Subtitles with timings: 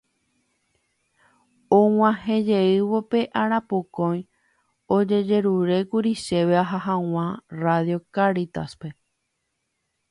[1.79, 4.19] Og̃uahẽjeývo pe arapokõi
[4.95, 7.25] ojejerurékuri chéve aha hag̃ua
[7.63, 8.87] Radio Cáritas-pe.